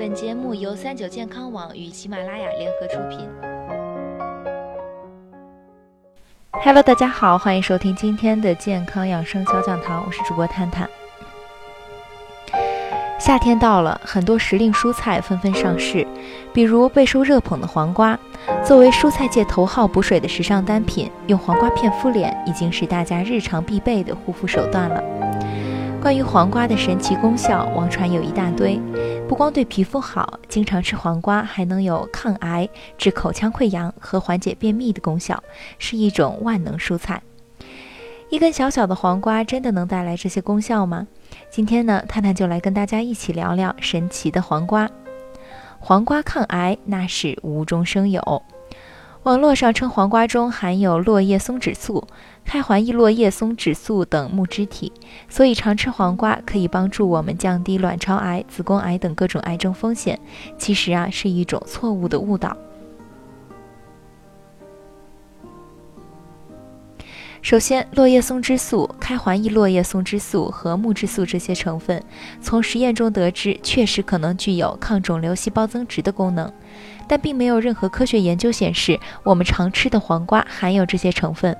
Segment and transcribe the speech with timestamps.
[0.00, 3.28] 本节目由三九健康网与喜马拉雅联合出品。
[6.52, 10.88] Hello，大家好，欢迎收听今天的健康养生小讲堂，我是主播探探。
[13.18, 16.06] 夏天到了，很多时令蔬菜纷纷上市，
[16.50, 18.18] 比如备受热捧的黄瓜。
[18.64, 25.04] 作为蔬菜界头号补水的时尚单品，用黄瓜片敷脸已经是大家日常必备的护肤手段了。
[26.00, 28.80] 关于黄瓜的神奇功效，网传有一大堆，
[29.28, 32.66] 不光对皮肤好，经常吃黄瓜还能有抗癌、
[32.96, 35.44] 治口腔溃疡和缓解便秘的功效，
[35.78, 37.22] 是一种万能蔬菜。
[38.30, 41.06] 一根小小的黄瓜真的能带来这些功效吗？
[41.50, 44.88] 今天呢，探探就来跟大家一起聊聊神奇的黄瓜。
[45.78, 48.42] 黄瓜抗癌那是无中生有。
[49.24, 52.06] 网络上称黄瓜中含有落叶松脂素、
[52.42, 54.90] 开环异落叶松脂素等木质体，
[55.28, 60.18] 所以常吃黄瓜可以帮助我们降低卵巢癌、子宫癌等各种癌症风险。
[60.56, 62.56] 其实啊，是一种错误的误导。
[67.42, 72.02] 首先，落叶松脂素、开环异落叶松脂素和木质素这些成分，
[72.40, 76.52] 从实验中得知确实可能具有抗肿瘤细胞增殖的功能，
[77.08, 81.56] 但并没有任何科学研究显示我们常吃的黄瓜含有这些成分。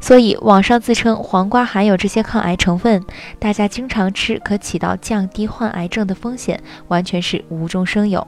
[0.00, 3.04] 所以，网上自称黄瓜含有这些抗癌成分，
[3.38, 8.26] 大家经常吃可起到降低患癌症的风险，完全是无中生有。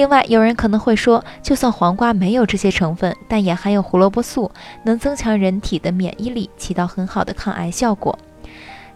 [0.00, 4.50] 另外，有人可能会说，就算黄瓜没有这些成分，但也含有胡萝卜素，
[4.82, 8.18] 能增强人体的免疫力，起到很好的抗癌效果。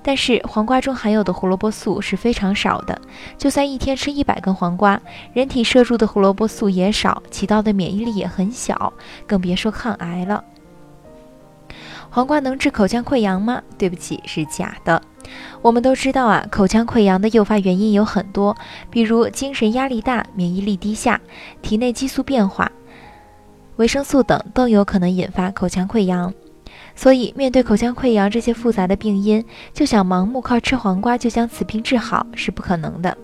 [0.03, 2.99] 但是，黄瓜中含有的胡萝卜素是非常少的，
[3.37, 4.99] 就算一天吃一百根黄瓜，
[5.35, 8.91] 人体摄入的胡萝卜素也少，起到的免疫力也很小，
[9.27, 10.43] 更别说抗癌了。
[12.15, 13.61] 黄瓜能治口腔溃疡吗？
[13.77, 15.03] 对不起，是假的。
[15.61, 18.57] 我们都知道啊，口腔溃疡的诱发原因有很多，
[18.89, 21.21] 比如精神压力大、免疫力低下、
[21.61, 22.71] 体内激素变化、
[23.79, 26.33] 维生素等都有可能引发口腔溃疡。
[26.95, 33.19] 所以，面对口腔溃疡这些复杂的病因，就想盲目靠吃黄瓜就将此病治好是不可能的。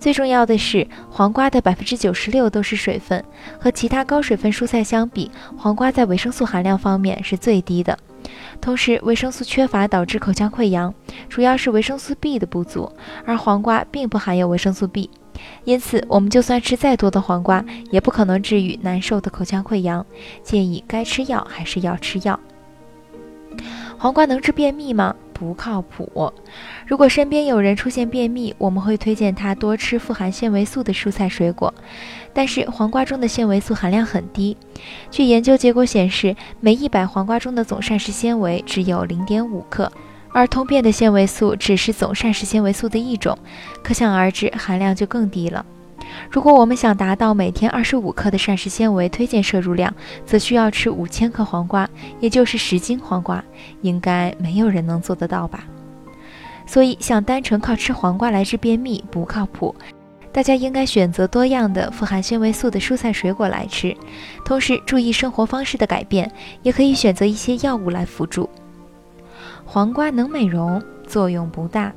[0.00, 3.22] 最重要的是，黄瓜的百分之九十六都是水分，
[3.58, 7.98] 和其他高水分蔬菜相比，黄瓜在维生素含量方面是最低的。
[8.62, 10.94] 同时，维生素缺乏导致口腔溃疡，
[11.28, 12.90] 主要是维生素 B 的不足，
[13.26, 15.10] 而黄瓜并不含有维生素 B，
[15.64, 20.04] 因此我们就算吃再多的黄瓜，也不可能治愈难受的口腔溃疡。
[20.42, 22.40] 建议该吃药还是要吃药。
[23.98, 25.14] 黄瓜能治便秘吗？
[25.40, 26.30] 不靠谱。
[26.86, 31.72] 如果身边有人出现便秘，我们会推荐他多吃富含纤维素的蔬菜水果。
[32.34, 34.54] 但是黄瓜中的纤维素含量很低，
[35.10, 39.90] 据研究结果显示，每一百黄瓜中的总膳食纤维只有零点五克，
[40.30, 43.36] 而通便的纤维素只是总膳食纤维素的一种，
[43.82, 45.64] 可想而知含量就更低了。
[46.28, 49.94] 如果我们想达到每天二十五克的膳食纤维推荐摄入量，
[50.26, 51.88] 则需要吃五千克黄瓜，
[52.18, 53.42] 也就是十斤黄瓜，
[53.82, 55.64] 应该没有人能做得到吧？
[56.66, 59.74] 所以想单纯靠吃黄瓜来治便秘不靠谱，
[60.32, 63.96] 大家应该选择多样的富含纤维素的蔬菜水果来吃，
[64.44, 66.30] 同时注意生活方式的改变，
[66.62, 68.48] 也可以选择一些药物来辅助。
[69.64, 71.92] 黄瓜能美容，作用不大。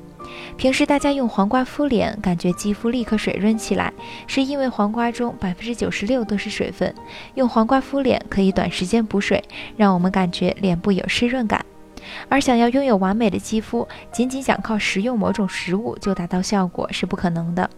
[0.58, 3.92] 平时大家用黄瓜敷脸，感觉肌肤立刻水润起来，
[4.28, 6.94] 是因为黄瓜中百分之九十六都是水分。
[7.36, 9.44] 用黄瓜敷脸可以短时间补水，
[9.76, 11.66] 让我们感觉脸部有湿润感。
[12.28, 17.70] 而想要拥有完美的肌肤，仅仅想靠食用某种食物就达到效果是不可能的。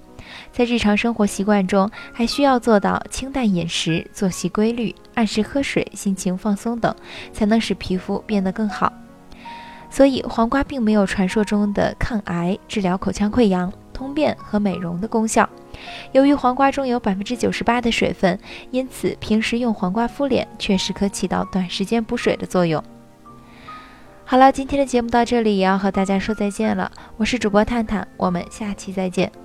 [0.52, 6.94] 在日常生活习惯中，还需要做到清淡饮食、作息规律、按时喝水、心情放松等，
[7.32, 8.92] 才能使皮肤变得更好。
[9.90, 15.48] 所以，黄瓜并没有传说中的抗癌、治疗口腔溃疡、通便和美容的功效。
[16.12, 18.38] 由于黄瓜中有百分之九十八的水分，
[18.72, 22.84] 因此平时用黄瓜敷脸确实可起到短时间补水的作用。
[24.26, 26.92] 好了，今天的节目到这里也要和大家说再见了。
[27.18, 29.45] 我是主播探探，我们下期再见。